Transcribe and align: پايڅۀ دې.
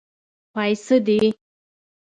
پايڅۀ 0.53 0.95
دې. 1.05 1.19